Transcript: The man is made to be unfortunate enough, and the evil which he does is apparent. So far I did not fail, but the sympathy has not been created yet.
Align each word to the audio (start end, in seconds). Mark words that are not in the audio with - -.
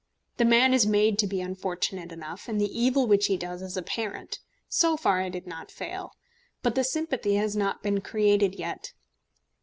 The 0.37 0.45
man 0.45 0.73
is 0.73 0.87
made 0.87 1.19
to 1.19 1.27
be 1.27 1.41
unfortunate 1.41 2.11
enough, 2.11 2.49
and 2.49 2.59
the 2.59 2.75
evil 2.75 3.05
which 3.05 3.27
he 3.27 3.37
does 3.37 3.61
is 3.61 3.77
apparent. 3.77 4.39
So 4.67 4.97
far 4.97 5.21
I 5.21 5.29
did 5.29 5.45
not 5.45 5.69
fail, 5.69 6.13
but 6.63 6.73
the 6.73 6.83
sympathy 6.83 7.35
has 7.35 7.55
not 7.55 7.83
been 7.83 8.01
created 8.01 8.55
yet. 8.55 8.93